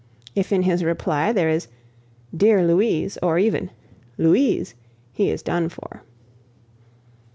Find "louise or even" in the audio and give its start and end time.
2.65-3.69